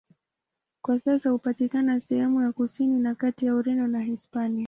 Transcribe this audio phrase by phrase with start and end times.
[0.81, 4.59] Kwa sasa hupatikana sehemu ya kusini na kati ya Ureno na Hispania.